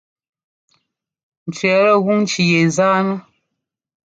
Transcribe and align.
Cʉɛtɛ́ 1.55 1.95
gún 2.03 2.19
ŋci 2.23 2.43
yɛ 2.51 2.59
zánɛ́. 2.75 3.17